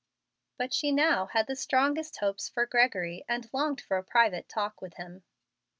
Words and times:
But 0.57 0.73
she 0.73 0.91
now 0.91 1.27
had 1.27 1.45
the 1.45 1.55
strongest 1.55 2.17
hopes 2.21 2.49
for 2.49 2.65
Gregory, 2.65 3.23
and 3.29 3.47
longed 3.53 3.81
for 3.81 3.97
a 3.97 4.03
private 4.03 4.49
talk 4.49 4.81
with 4.81 4.95
him. 4.95 5.21